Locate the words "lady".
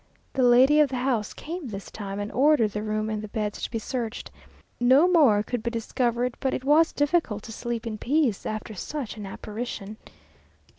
0.41-0.79